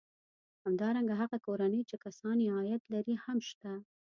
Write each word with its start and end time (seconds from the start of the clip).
همدارنګه 0.65 1.13
هغه 1.21 1.37
کورنۍ 1.45 1.81
چې 1.89 1.95
کسان 2.05 2.37
یې 2.45 2.49
عاید 2.57 2.81
لري 2.93 3.15
هم 3.23 3.37
شته 3.49 3.71